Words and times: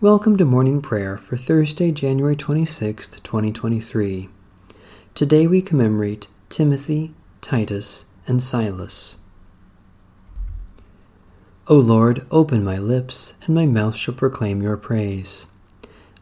Welcome 0.00 0.36
to 0.36 0.44
morning 0.44 0.80
prayer 0.80 1.16
for 1.16 1.36
Thursday, 1.36 1.90
January 1.90 2.36
26th, 2.36 3.20
2023. 3.24 4.28
Today 5.12 5.48
we 5.48 5.60
commemorate 5.60 6.28
Timothy, 6.48 7.14
Titus, 7.40 8.04
and 8.24 8.40
Silas. 8.40 9.16
O 11.66 11.74
Lord, 11.74 12.24
open 12.30 12.62
my 12.62 12.78
lips, 12.78 13.34
and 13.44 13.56
my 13.56 13.66
mouth 13.66 13.96
shall 13.96 14.14
proclaim 14.14 14.62
your 14.62 14.76
praise. 14.76 15.48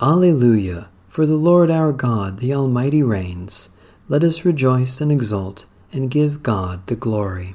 Alleluia! 0.00 0.88
For 1.06 1.24
the 1.24 1.36
Lord 1.36 1.70
our 1.70 1.92
God, 1.92 2.40
the 2.40 2.52
Almighty, 2.52 3.04
reigns. 3.04 3.68
Let 4.08 4.24
us 4.24 4.44
rejoice 4.44 5.00
and 5.00 5.12
exult, 5.12 5.66
and 5.92 6.10
give 6.10 6.42
God 6.42 6.88
the 6.88 6.96
glory. 6.96 7.54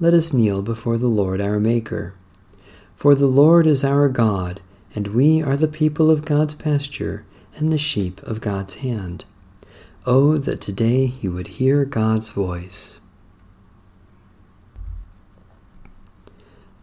let 0.00 0.12
us 0.14 0.32
kneel 0.32 0.62
before 0.62 0.98
the 0.98 1.08
Lord 1.08 1.40
our 1.40 1.60
Maker. 1.60 2.14
For 2.96 3.14
the 3.14 3.26
Lord 3.26 3.66
is 3.66 3.84
our 3.84 4.08
God, 4.08 4.60
and 4.94 5.08
we 5.08 5.42
are 5.42 5.56
the 5.56 5.68
people 5.68 6.10
of 6.10 6.24
God's 6.24 6.54
pasture 6.54 7.24
and 7.56 7.72
the 7.72 7.78
sheep 7.78 8.22
of 8.22 8.40
God's 8.40 8.76
hand. 8.76 9.24
Oh, 10.06 10.36
that 10.36 10.60
today 10.60 11.14
you 11.20 11.32
would 11.32 11.48
hear 11.48 11.84
God's 11.84 12.30
voice. 12.30 12.98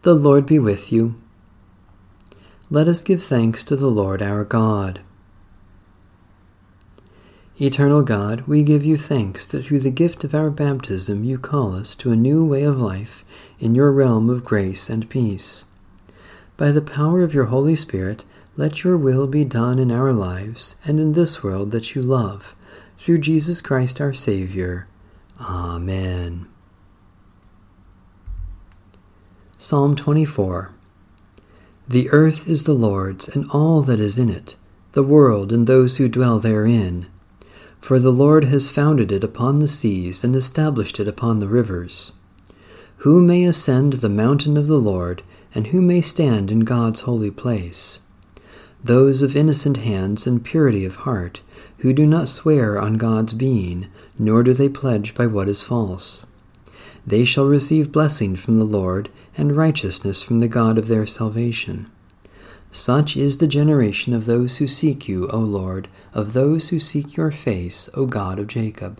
The 0.02 0.14
Lord 0.14 0.46
be 0.46 0.58
with 0.58 0.90
you. 0.90 1.14
Let 2.70 2.88
us 2.88 3.04
give 3.04 3.22
thanks 3.22 3.62
to 3.64 3.76
the 3.76 3.90
Lord 3.90 4.22
our 4.22 4.44
God. 4.44 5.00
Eternal 7.60 8.02
God, 8.02 8.42
we 8.42 8.62
give 8.62 8.82
you 8.82 8.96
thanks 8.96 9.46
that 9.46 9.64
through 9.64 9.80
the 9.80 9.90
gift 9.90 10.24
of 10.24 10.34
our 10.34 10.48
baptism 10.48 11.22
you 11.22 11.38
call 11.38 11.74
us 11.74 11.94
to 11.96 12.10
a 12.10 12.16
new 12.16 12.42
way 12.42 12.62
of 12.62 12.80
life 12.80 13.26
in 13.60 13.74
your 13.74 13.92
realm 13.92 14.30
of 14.30 14.42
grace 14.42 14.88
and 14.88 15.08
peace. 15.10 15.66
By 16.56 16.72
the 16.72 16.80
power 16.80 17.22
of 17.22 17.34
your 17.34 17.46
Holy 17.46 17.76
Spirit, 17.76 18.24
let 18.56 18.84
your 18.84 18.96
will 18.96 19.26
be 19.26 19.44
done 19.44 19.78
in 19.78 19.92
our 19.92 20.14
lives 20.14 20.76
and 20.86 20.98
in 20.98 21.12
this 21.12 21.44
world 21.44 21.72
that 21.72 21.94
you 21.94 22.00
love, 22.00 22.56
through 22.96 23.18
Jesus 23.18 23.60
Christ 23.60 24.00
our 24.00 24.14
Savior. 24.14 24.88
Amen. 25.38 26.48
Psalm 29.58 29.94
24 29.94 30.72
The 31.86 32.08
earth 32.10 32.48
is 32.48 32.62
the 32.62 32.72
Lord's 32.72 33.28
and 33.28 33.48
all 33.50 33.82
that 33.82 34.00
is 34.00 34.18
in 34.18 34.30
it, 34.30 34.56
the 34.92 35.02
world 35.02 35.52
and 35.52 35.66
those 35.66 35.98
who 35.98 36.08
dwell 36.08 36.38
therein. 36.38 37.08
For 37.82 37.98
the 37.98 38.12
Lord 38.12 38.44
has 38.44 38.70
founded 38.70 39.10
it 39.10 39.24
upon 39.24 39.58
the 39.58 39.66
seas 39.66 40.22
and 40.22 40.36
established 40.36 41.00
it 41.00 41.08
upon 41.08 41.40
the 41.40 41.48
rivers. 41.48 42.12
Who 42.98 43.20
may 43.20 43.42
ascend 43.42 43.94
the 43.94 44.08
mountain 44.08 44.56
of 44.56 44.68
the 44.68 44.78
Lord, 44.78 45.24
and 45.52 45.66
who 45.66 45.82
may 45.82 46.00
stand 46.00 46.52
in 46.52 46.60
God's 46.60 47.00
holy 47.00 47.32
place? 47.32 47.98
Those 48.84 49.20
of 49.20 49.34
innocent 49.34 49.78
hands 49.78 50.28
and 50.28 50.44
purity 50.44 50.84
of 50.84 50.94
heart, 50.94 51.40
who 51.78 51.92
do 51.92 52.06
not 52.06 52.28
swear 52.28 52.78
on 52.78 52.94
God's 52.94 53.34
being, 53.34 53.88
nor 54.16 54.44
do 54.44 54.54
they 54.54 54.68
pledge 54.68 55.12
by 55.12 55.26
what 55.26 55.48
is 55.48 55.64
false. 55.64 56.24
They 57.04 57.24
shall 57.24 57.46
receive 57.46 57.90
blessing 57.90 58.36
from 58.36 58.58
the 58.58 58.64
Lord, 58.64 59.08
and 59.36 59.56
righteousness 59.56 60.22
from 60.22 60.38
the 60.38 60.46
God 60.46 60.78
of 60.78 60.86
their 60.86 61.04
salvation. 61.04 61.90
Such 62.74 63.18
is 63.18 63.36
the 63.36 63.46
generation 63.46 64.14
of 64.14 64.24
those 64.24 64.56
who 64.56 64.66
seek 64.66 65.06
you, 65.06 65.28
O 65.28 65.38
Lord, 65.38 65.88
of 66.14 66.32
those 66.32 66.70
who 66.70 66.80
seek 66.80 67.18
your 67.18 67.30
face, 67.30 67.90
O 67.92 68.06
God 68.06 68.38
of 68.38 68.46
Jacob. 68.46 68.98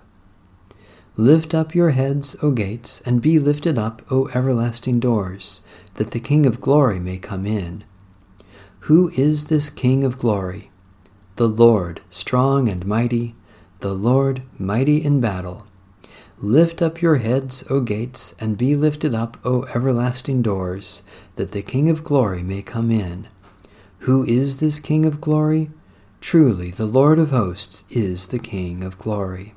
Lift 1.16 1.54
up 1.54 1.74
your 1.74 1.90
heads, 1.90 2.36
O 2.42 2.50
gates, 2.50 3.00
and 3.06 3.22
be 3.22 3.38
lifted 3.38 3.78
up, 3.78 4.02
O 4.10 4.28
everlasting 4.34 5.00
doors, 5.00 5.62
that 5.94 6.10
the 6.10 6.20
King 6.20 6.44
of 6.44 6.60
glory 6.60 7.00
may 7.00 7.16
come 7.16 7.46
in. 7.46 7.82
Who 8.80 9.10
is 9.16 9.46
this 9.46 9.70
King 9.70 10.04
of 10.04 10.18
glory? 10.18 10.70
The 11.36 11.48
Lord, 11.48 12.02
strong 12.10 12.68
and 12.68 12.84
mighty, 12.84 13.34
the 13.80 13.94
Lord, 13.94 14.42
mighty 14.58 15.02
in 15.02 15.18
battle. 15.18 15.66
Lift 16.38 16.82
up 16.82 17.00
your 17.00 17.16
heads, 17.16 17.64
O 17.70 17.80
gates, 17.80 18.34
and 18.38 18.58
be 18.58 18.76
lifted 18.76 19.14
up, 19.14 19.38
O 19.46 19.62
everlasting 19.74 20.42
doors, 20.42 21.04
that 21.36 21.52
the 21.52 21.62
King 21.62 21.88
of 21.88 22.04
glory 22.04 22.42
may 22.42 22.60
come 22.60 22.90
in. 22.90 23.28
Who 24.06 24.24
is 24.24 24.56
this 24.56 24.80
King 24.80 25.06
of 25.06 25.20
glory? 25.20 25.70
Truly, 26.20 26.72
the 26.72 26.86
Lord 26.86 27.20
of 27.20 27.30
hosts 27.30 27.84
is 27.88 28.26
the 28.26 28.40
King 28.40 28.82
of 28.82 28.98
glory. 28.98 29.54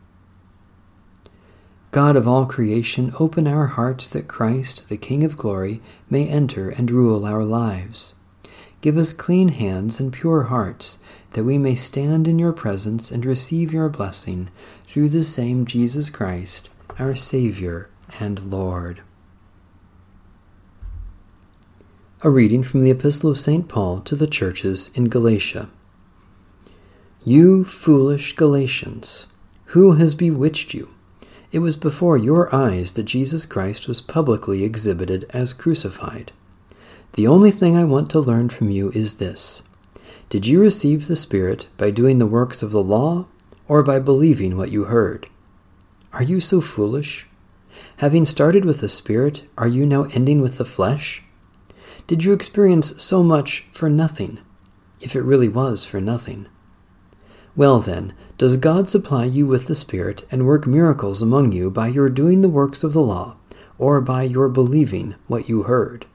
God 1.90 2.16
of 2.16 2.28
all 2.28 2.46
creation, 2.46 3.12
open 3.20 3.48
our 3.48 3.66
hearts 3.66 4.08
that 4.10 4.28
Christ, 4.28 4.88
the 4.88 4.98
King 4.98 5.24
of 5.24 5.36
glory, 5.36 5.82
may 6.12 6.28
enter 6.28 6.70
and 6.70 6.92
rule 6.92 7.26
our 7.26 7.44
lives. 7.44 8.14
Give 8.82 8.98
us 8.98 9.14
clean 9.14 9.48
hands 9.48 10.00
and 10.00 10.14
pure 10.14 10.44
hearts, 10.44 11.00
that 11.32 11.44
we 11.44 11.58
may 11.58 11.74
stand 11.74 12.28
in 12.28 12.38
your 12.38 12.54
presence 12.54 13.10
and 13.10 13.26
receive 13.26 13.74
your 13.74 13.90
blessing 13.90 14.52
through 14.84 15.10
the 15.10 15.24
same 15.24 15.66
Jesus 15.66 16.12
Christ, 16.12 16.70
our 17.00 17.16
Savior 17.16 17.90
and 18.20 18.52
Lord. 18.52 19.02
A 22.26 22.32
reading 22.32 22.64
from 22.64 22.80
the 22.80 22.90
Epistle 22.90 23.30
of 23.30 23.38
St. 23.38 23.70
Paul 23.70 24.00
to 24.00 24.16
the 24.16 24.26
churches 24.26 24.90
in 24.96 25.10
Galatia. 25.10 25.70
You 27.24 27.64
foolish 27.64 28.34
Galatians, 28.36 29.28
who 29.66 29.92
has 29.92 30.16
bewitched 30.16 30.74
you? 30.74 30.90
It 31.52 31.60
was 31.60 31.78
before 31.78 32.18
your 32.18 32.54
eyes 32.54 32.94
that 32.94 33.04
Jesus 33.04 33.46
Christ 33.46 33.88
was 33.88 34.02
publicly 34.02 34.64
exhibited 34.64 35.28
as 35.30 35.54
crucified. 35.54 36.32
The 37.14 37.28
only 37.28 37.52
thing 37.52 37.78
I 37.78 37.84
want 37.84 38.10
to 38.10 38.20
learn 38.20 38.50
from 38.50 38.72
you 38.72 38.90
is 38.96 39.18
this 39.18 39.62
Did 40.30 40.48
you 40.48 40.60
receive 40.60 41.06
the 41.06 41.16
Spirit 41.16 41.68
by 41.78 41.92
doing 41.92 42.18
the 42.18 42.26
works 42.26 42.64
of 42.64 42.72
the 42.72 42.84
law, 42.84 43.28
or 43.68 43.84
by 43.84 44.00
believing 44.00 44.58
what 44.58 44.72
you 44.72 44.86
heard? 44.86 45.28
Are 46.12 46.24
you 46.24 46.40
so 46.42 46.60
foolish? 46.60 47.28
Having 47.98 48.26
started 48.26 48.66
with 48.66 48.82
the 48.82 48.90
Spirit, 48.90 49.44
are 49.60 49.68
you 49.68 49.86
now 49.86 50.06
ending 50.06 50.42
with 50.42 50.58
the 50.58 50.66
flesh? 50.66 51.22
Did 52.08 52.24
you 52.24 52.34
experience 52.34 53.02
so 53.02 53.24
much 53.24 53.66
for 53.72 53.90
nothing, 53.90 54.40
if 55.02 55.16
it 55.16 55.22
really 55.22 55.48
was 55.48 55.86
for 55.86 56.00
nothing? 56.00 56.48
Well, 57.56 57.80
then, 57.80 58.14
does 58.38 58.58
God 58.58 58.88
supply 58.90 59.26
you 59.26 59.48
with 59.48 59.68
the 59.68 59.76
Spirit 59.76 60.26
and 60.30 60.46
work 60.46 60.68
miracles 60.68 61.22
among 61.22 61.52
you 61.52 61.72
by 61.72 61.88
your 61.88 62.10
doing 62.10 62.42
the 62.42 62.50
works 62.50 62.84
of 62.84 62.94
the 62.94 63.02
law, 63.02 63.38
or 63.78 64.02
by 64.02 64.24
your 64.24 64.50
believing 64.50 65.16
what 65.28 65.50
you 65.50 65.64
heard? 65.64 66.06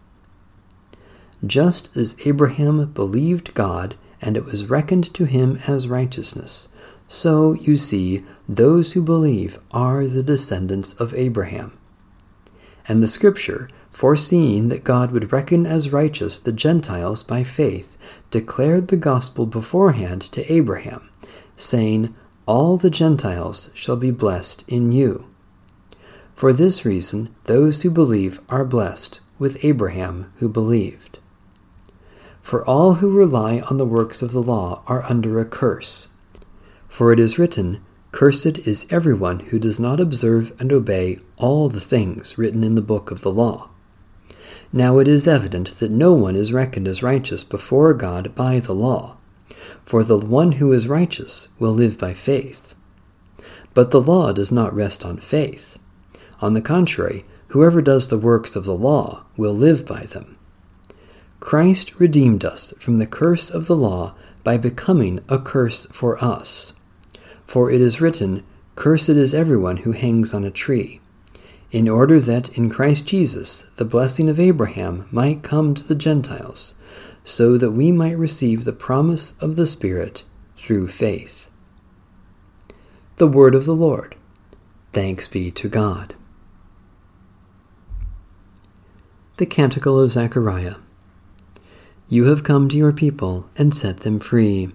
Just 1.45 1.97
as 1.97 2.17
Abraham 2.27 2.93
believed 2.93 3.55
God, 3.55 3.97
and 4.21 4.37
it 4.37 4.45
was 4.45 4.67
reckoned 4.67 5.12
to 5.15 5.25
him 5.25 5.59
as 5.67 5.89
righteousness, 5.89 6.69
so, 7.13 7.54
you 7.54 7.77
see, 7.77 8.25
those 8.48 8.93
who 8.93 9.03
believe 9.03 9.59
are 9.72 10.07
the 10.07 10.22
descendants 10.22 10.93
of 10.93 11.13
Abraham. 11.15 11.77
And 12.91 13.01
the 13.01 13.07
Scripture, 13.07 13.69
foreseeing 13.92 14.66
that 14.66 14.83
God 14.83 15.13
would 15.13 15.33
reckon 15.33 15.65
as 15.65 15.92
righteous 15.92 16.41
the 16.41 16.51
Gentiles 16.51 17.22
by 17.22 17.45
faith, 17.45 17.97
declared 18.33 18.89
the 18.89 18.97
gospel 18.97 19.47
beforehand 19.47 20.22
to 20.33 20.53
Abraham, 20.53 21.09
saying, 21.57 22.13
All 22.47 22.77
the 22.77 22.91
Gentiles 22.91 23.71
shall 23.75 23.95
be 23.95 24.10
blessed 24.10 24.65
in 24.66 24.91
you. 24.91 25.28
For 26.34 26.53
this 26.53 26.84
reason, 26.84 27.33
those 27.45 27.83
who 27.83 27.92
believe 27.92 28.41
are 28.48 28.65
blessed 28.65 29.21
with 29.39 29.65
Abraham 29.65 30.33
who 30.39 30.48
believed. 30.48 31.21
For 32.43 32.65
all 32.65 32.95
who 32.95 33.16
rely 33.16 33.60
on 33.71 33.77
the 33.77 33.86
works 33.86 34.21
of 34.21 34.33
the 34.33 34.43
law 34.43 34.83
are 34.89 35.04
under 35.09 35.39
a 35.39 35.45
curse. 35.45 36.09
For 36.89 37.13
it 37.13 37.21
is 37.21 37.39
written, 37.39 37.84
Cursed 38.12 38.59
is 38.66 38.86
everyone 38.91 39.41
who 39.41 39.59
does 39.59 39.78
not 39.78 40.01
observe 40.01 40.53
and 40.59 40.72
obey 40.72 41.18
all 41.39 41.68
the 41.68 41.80
things 41.80 42.36
written 42.36 42.65
in 42.65 42.74
the 42.74 42.83
book 42.83 43.10
of 43.10 43.22
the 43.22 43.33
law. 43.33 43.71
Now 44.72 44.98
it 44.98 45.09
is 45.09 45.28
evident 45.28 45.78
that 45.78 45.91
no 45.91 46.12
one 46.12 46.36
is 46.36 46.53
reckoned 46.53 46.89
as 46.89 47.03
righteous 47.03 47.45
before 47.45 47.95
God 47.95 48.34
by 48.34 48.59
the 48.59 48.74
law, 48.74 49.16
for 49.84 50.03
the 50.03 50.18
one 50.18 50.53
who 50.53 50.72
is 50.72 50.89
righteous 50.89 51.48
will 51.59 51.72
live 51.72 51.98
by 51.98 52.12
faith. 52.12 52.74
But 53.74 53.91
the 53.91 54.01
law 54.01 54.33
does 54.33 54.51
not 54.51 54.74
rest 54.74 55.04
on 55.04 55.18
faith. 55.18 55.78
On 56.41 56.54
the 56.54 56.62
contrary, 56.62 57.24
whoever 57.48 57.80
does 57.80 58.09
the 58.09 58.18
works 58.18 58.57
of 58.57 58.65
the 58.65 58.77
law 58.77 59.24
will 59.36 59.54
live 59.54 59.86
by 59.86 60.03
them. 60.03 60.36
Christ 61.39 61.98
redeemed 61.98 62.45
us 62.45 62.74
from 62.78 62.97
the 62.97 63.07
curse 63.07 63.51
of 63.51 63.66
the 63.66 63.77
law 63.77 64.15
by 64.45 64.57
becoming 64.57 65.21
a 65.28 65.39
curse 65.39 65.86
for 65.86 66.22
us. 66.22 66.74
For 67.50 67.68
it 67.68 67.80
is 67.80 68.00
written, 68.00 68.44
Cursed 68.76 69.08
is 69.08 69.34
everyone 69.34 69.78
who 69.78 69.91
hangs 69.91 70.32
on 70.32 70.44
a 70.44 70.52
tree, 70.52 71.00
in 71.72 71.88
order 71.88 72.20
that 72.20 72.48
in 72.56 72.70
Christ 72.70 73.08
Jesus 73.08 73.62
the 73.74 73.84
blessing 73.84 74.28
of 74.28 74.38
Abraham 74.38 75.08
might 75.10 75.42
come 75.42 75.74
to 75.74 75.82
the 75.82 75.97
Gentiles, 75.97 76.74
so 77.24 77.58
that 77.58 77.72
we 77.72 77.91
might 77.91 78.16
receive 78.16 78.64
the 78.64 78.72
promise 78.72 79.36
of 79.42 79.56
the 79.56 79.66
Spirit 79.66 80.22
through 80.56 80.86
faith. 80.86 81.48
The 83.16 83.26
Word 83.26 83.56
of 83.56 83.64
the 83.64 83.74
Lord. 83.74 84.14
Thanks 84.92 85.26
be 85.26 85.50
to 85.50 85.68
God. 85.68 86.14
The 89.38 89.47
Canticle 89.47 89.98
of 89.98 90.12
Zechariah. 90.12 90.76
You 92.08 92.26
have 92.26 92.44
come 92.44 92.68
to 92.68 92.76
your 92.76 92.92
people 92.92 93.50
and 93.56 93.74
set 93.74 94.02
them 94.02 94.20
free. 94.20 94.70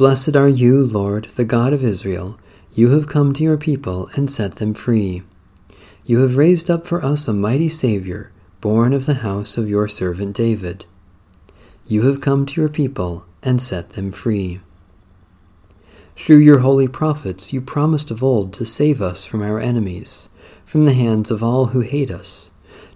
Blessed 0.00 0.34
are 0.34 0.48
you, 0.48 0.82
Lord, 0.82 1.26
the 1.36 1.44
God 1.44 1.74
of 1.74 1.84
Israel. 1.84 2.38
You 2.72 2.88
have 2.92 3.06
come 3.06 3.34
to 3.34 3.42
your 3.42 3.58
people 3.58 4.08
and 4.16 4.30
set 4.30 4.56
them 4.56 4.72
free. 4.72 5.24
You 6.06 6.20
have 6.20 6.38
raised 6.38 6.70
up 6.70 6.86
for 6.86 7.04
us 7.04 7.28
a 7.28 7.34
mighty 7.34 7.68
Saviour, 7.68 8.32
born 8.62 8.94
of 8.94 9.04
the 9.04 9.16
house 9.20 9.58
of 9.58 9.68
your 9.68 9.88
servant 9.88 10.34
David. 10.34 10.86
You 11.86 12.08
have 12.08 12.22
come 12.22 12.46
to 12.46 12.58
your 12.58 12.70
people 12.70 13.26
and 13.42 13.60
set 13.60 13.90
them 13.90 14.10
free. 14.10 14.62
Through 16.16 16.38
your 16.38 16.60
holy 16.60 16.88
prophets, 16.88 17.52
you 17.52 17.60
promised 17.60 18.10
of 18.10 18.22
old 18.22 18.54
to 18.54 18.64
save 18.64 19.02
us 19.02 19.26
from 19.26 19.42
our 19.42 19.60
enemies, 19.60 20.30
from 20.64 20.84
the 20.84 20.94
hands 20.94 21.30
of 21.30 21.42
all 21.42 21.66
who 21.66 21.80
hate 21.80 22.10
us, 22.10 22.48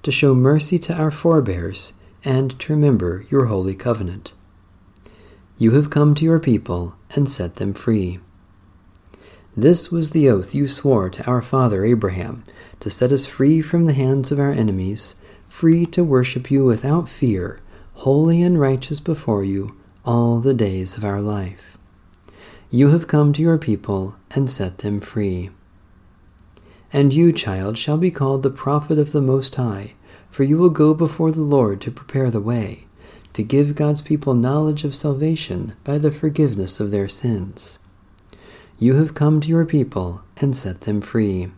to 0.04 0.10
show 0.10 0.34
mercy 0.34 0.78
to 0.78 0.94
our 0.94 1.10
forebears 1.10 2.00
and 2.24 2.58
to 2.60 2.72
remember 2.72 3.26
your 3.28 3.44
holy 3.44 3.74
covenant. 3.74 4.32
You 5.58 5.72
have 5.72 5.90
come 5.90 6.14
to 6.16 6.24
your 6.24 6.40
people 6.40 6.96
and 7.14 7.28
set 7.28 7.56
them 7.56 7.74
free. 7.74 8.18
This 9.56 9.90
was 9.90 10.10
the 10.10 10.28
oath 10.28 10.54
you 10.54 10.66
swore 10.66 11.08
to 11.10 11.24
our 11.26 11.40
father 11.40 11.84
Abraham, 11.84 12.42
to 12.80 12.90
set 12.90 13.12
us 13.12 13.26
free 13.26 13.60
from 13.60 13.84
the 13.84 13.92
hands 13.92 14.32
of 14.32 14.40
our 14.40 14.50
enemies, 14.50 15.14
free 15.46 15.86
to 15.86 16.02
worship 16.02 16.50
you 16.50 16.64
without 16.64 17.08
fear, 17.08 17.60
holy 17.94 18.42
and 18.42 18.58
righteous 18.58 18.98
before 18.98 19.44
you 19.44 19.76
all 20.04 20.40
the 20.40 20.54
days 20.54 20.96
of 20.96 21.04
our 21.04 21.20
life. 21.20 21.78
You 22.70 22.88
have 22.88 23.06
come 23.06 23.32
to 23.34 23.42
your 23.42 23.58
people 23.58 24.16
and 24.32 24.50
set 24.50 24.78
them 24.78 24.98
free. 24.98 25.50
And 26.92 27.12
you, 27.12 27.32
child, 27.32 27.78
shall 27.78 27.98
be 27.98 28.10
called 28.10 28.42
the 28.42 28.50
prophet 28.50 28.98
of 28.98 29.12
the 29.12 29.22
Most 29.22 29.54
High 29.54 29.94
for 30.34 30.42
you 30.42 30.58
will 30.58 30.68
go 30.68 30.94
before 30.94 31.30
the 31.30 31.42
Lord 31.42 31.80
to 31.82 31.92
prepare 31.92 32.28
the 32.28 32.40
way, 32.40 32.86
to 33.34 33.42
give 33.42 33.74
God's 33.74 34.00
people 34.00 34.34
knowledge 34.34 34.84
of 34.84 34.94
salvation 34.94 35.74
by 35.84 35.98
the 35.98 36.10
forgiveness 36.10 36.80
of 36.80 36.90
their 36.90 37.08
sins. 37.08 37.78
You 38.78 38.94
have 38.94 39.14
come 39.14 39.40
to 39.40 39.48
your 39.48 39.66
people 39.66 40.22
and 40.40 40.56
set 40.56 40.82
them 40.82 41.00
free. 41.00 41.48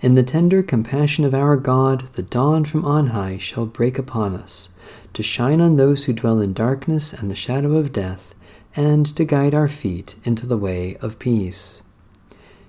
In 0.00 0.14
the 0.14 0.22
tender 0.22 0.62
compassion 0.62 1.24
of 1.24 1.34
our 1.34 1.56
God, 1.56 2.12
the 2.12 2.22
dawn 2.22 2.64
from 2.64 2.84
on 2.84 3.08
high 3.08 3.38
shall 3.38 3.66
break 3.66 3.98
upon 3.98 4.34
us, 4.34 4.70
to 5.14 5.22
shine 5.22 5.60
on 5.60 5.76
those 5.76 6.04
who 6.04 6.12
dwell 6.12 6.40
in 6.40 6.52
darkness 6.52 7.12
and 7.12 7.30
the 7.30 7.34
shadow 7.34 7.76
of 7.76 7.92
death, 7.92 8.34
and 8.76 9.06
to 9.16 9.24
guide 9.24 9.54
our 9.54 9.68
feet 9.68 10.16
into 10.24 10.46
the 10.46 10.58
way 10.58 10.96
of 10.98 11.18
peace. 11.18 11.82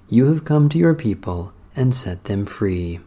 You 0.07 0.25
have 0.25 0.43
come 0.43 0.69
to 0.69 0.77
your 0.77 0.95
people 0.95 1.53
and 1.75 1.93
set 1.93 2.23
them 2.23 2.45
free. 2.45 2.99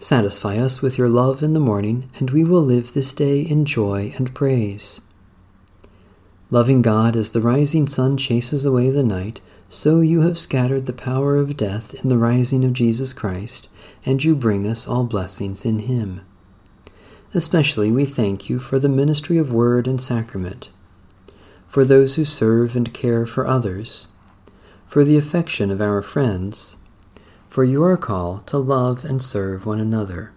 Satisfy 0.00 0.58
us 0.58 0.80
with 0.80 0.96
your 0.96 1.08
love 1.08 1.42
in 1.42 1.54
the 1.54 1.60
morning, 1.60 2.08
and 2.20 2.30
we 2.30 2.44
will 2.44 2.62
live 2.62 2.92
this 2.92 3.12
day 3.12 3.40
in 3.40 3.64
joy 3.64 4.14
and 4.16 4.32
praise. 4.32 5.00
Loving 6.50 6.82
God, 6.82 7.16
as 7.16 7.32
the 7.32 7.40
rising 7.40 7.88
sun 7.88 8.16
chases 8.16 8.64
away 8.64 8.90
the 8.90 9.02
night, 9.02 9.40
so 9.68 10.00
you 10.00 10.22
have 10.22 10.38
scattered 10.38 10.86
the 10.86 10.92
power 10.92 11.36
of 11.36 11.56
death 11.56 12.00
in 12.02 12.08
the 12.08 12.16
rising 12.16 12.64
of 12.64 12.72
Jesus 12.72 13.12
Christ, 13.12 13.68
and 14.06 14.22
you 14.22 14.36
bring 14.36 14.66
us 14.66 14.86
all 14.86 15.04
blessings 15.04 15.66
in 15.66 15.80
him. 15.80 16.20
Especially 17.34 17.90
we 17.90 18.06
thank 18.06 18.48
you 18.48 18.60
for 18.60 18.78
the 18.78 18.88
ministry 18.88 19.36
of 19.36 19.52
word 19.52 19.88
and 19.88 20.00
sacrament, 20.00 20.70
for 21.66 21.84
those 21.84 22.14
who 22.14 22.24
serve 22.24 22.76
and 22.76 22.94
care 22.94 23.26
for 23.26 23.46
others, 23.46 24.06
for 24.86 25.04
the 25.04 25.18
affection 25.18 25.70
of 25.70 25.82
our 25.82 26.00
friends, 26.00 26.78
for 27.58 27.64
your 27.64 27.96
call 27.96 28.38
to 28.46 28.56
love 28.56 29.04
and 29.04 29.20
serve 29.20 29.66
one 29.66 29.80
another, 29.80 30.30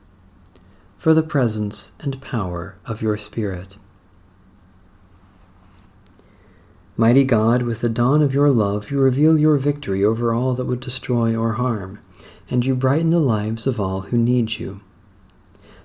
for 0.97 1.13
the 1.13 1.21
presence 1.21 1.91
and 1.99 2.19
power 2.19 2.79
of 2.83 3.03
your 3.03 3.15
Spirit. 3.15 3.77
Mighty 6.97 7.23
God, 7.23 7.61
with 7.61 7.81
the 7.81 7.89
dawn 7.89 8.23
of 8.23 8.33
your 8.33 8.49
love, 8.49 8.89
you 8.89 8.97
reveal 8.97 9.37
your 9.37 9.57
victory 9.57 10.03
over 10.03 10.33
all 10.33 10.55
that 10.55 10.65
would 10.65 10.79
destroy 10.79 11.35
or 11.35 11.51
harm, 11.51 11.99
and 12.49 12.65
you 12.65 12.73
brighten 12.73 13.11
the 13.11 13.19
lives 13.19 13.67
of 13.67 13.79
all 13.79 14.01
who 14.01 14.17
need 14.17 14.57
you. 14.57 14.81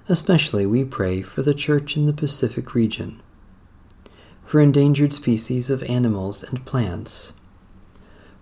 Especially 0.08 0.64
we 0.64 0.86
pray 0.86 1.20
for 1.20 1.42
the 1.42 1.52
Church 1.52 1.98
in 1.98 2.06
the 2.06 2.14
Pacific 2.14 2.74
region, 2.74 3.20
for 4.42 4.58
endangered 4.58 5.12
species 5.12 5.68
of 5.68 5.82
animals 5.82 6.42
and 6.42 6.64
plants, 6.64 7.34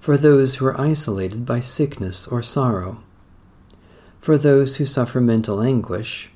for 0.04 0.18
those 0.18 0.56
who 0.56 0.66
are 0.66 0.78
isolated 0.78 1.46
by 1.46 1.60
sickness 1.60 2.26
or 2.26 2.42
sorrow, 2.42 3.02
for 4.18 4.36
those 4.36 4.76
who 4.76 4.84
suffer 4.84 5.18
mental 5.18 5.62
anguish, 5.62 6.28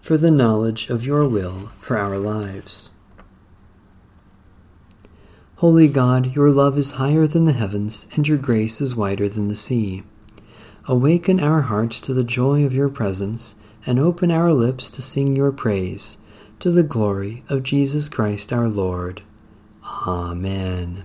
for 0.00 0.16
the 0.16 0.32
knowledge 0.32 0.90
of 0.90 1.06
your 1.06 1.28
will 1.28 1.70
for 1.78 1.96
our 1.96 2.18
lives. 2.18 2.90
Holy 5.58 5.86
God, 5.86 6.34
your 6.34 6.50
love 6.50 6.76
is 6.76 6.98
higher 6.98 7.28
than 7.28 7.44
the 7.44 7.52
heavens, 7.52 8.08
and 8.16 8.26
your 8.26 8.36
grace 8.36 8.80
is 8.80 8.96
wider 8.96 9.28
than 9.28 9.46
the 9.46 9.54
sea. 9.54 10.02
Awaken 10.88 11.38
our 11.38 11.62
hearts 11.62 12.00
to 12.00 12.12
the 12.12 12.24
joy 12.24 12.64
of 12.64 12.74
your 12.74 12.88
presence, 12.88 13.54
and 13.86 14.00
open 14.00 14.32
our 14.32 14.52
lips 14.52 14.90
to 14.90 15.00
sing 15.00 15.36
your 15.36 15.52
praise, 15.52 16.16
to 16.58 16.72
the 16.72 16.82
glory 16.82 17.44
of 17.48 17.62
Jesus 17.62 18.08
Christ 18.08 18.52
our 18.52 18.68
Lord. 18.68 19.22
Amen. 20.04 21.04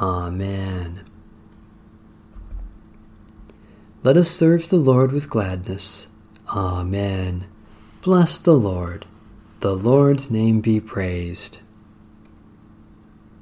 Amen. 0.00 1.04
Let 4.02 4.16
us 4.16 4.30
serve 4.30 4.68
the 4.68 4.76
Lord 4.76 5.12
with 5.12 5.30
gladness. 5.30 6.08
Amen. 6.48 7.46
Bless 8.00 8.38
the 8.38 8.54
Lord. 8.54 9.06
The 9.60 9.76
Lord's 9.76 10.30
name 10.30 10.60
be 10.60 10.80
praised. 10.80 11.60